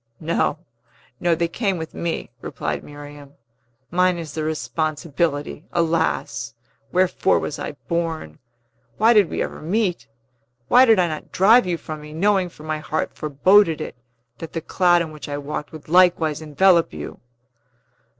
"No, 0.19 0.57
no; 1.19 1.35
they 1.35 1.47
came 1.47 1.77
with 1.77 1.93
me," 1.93 2.31
replied 2.41 2.83
Miriam. 2.83 3.35
"Mine 3.91 4.17
is 4.17 4.33
the 4.33 4.43
responsibility! 4.43 5.63
Alas! 5.71 6.55
wherefore 6.91 7.37
was 7.37 7.59
I 7.59 7.73
born? 7.87 8.39
Why 8.97 9.13
did 9.13 9.29
we 9.29 9.43
ever 9.43 9.61
meet? 9.61 10.07
Why 10.69 10.85
did 10.85 10.97
I 10.97 11.07
not 11.07 11.31
drive 11.31 11.67
you 11.67 11.77
from 11.77 12.01
me, 12.01 12.13
knowing 12.13 12.49
for 12.49 12.63
my 12.63 12.79
heart 12.79 13.13
foreboded 13.13 13.79
it 13.79 13.95
that 14.39 14.53
the 14.53 14.59
cloud 14.61 15.03
in 15.03 15.11
which 15.11 15.29
I 15.29 15.37
walked 15.37 15.71
would 15.71 15.87
likewise 15.87 16.41
envelop 16.41 16.93
you!" 16.93 17.19